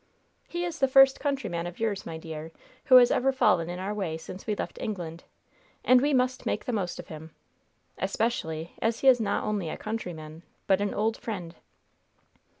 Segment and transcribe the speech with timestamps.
[0.47, 2.51] He is the first countryman of yours, my dear,
[2.85, 5.25] who has ever fallen in our way since we left England,
[5.85, 7.35] and we must make the most of him!
[7.99, 11.53] Especially as he is not only a countryman, but an old friend."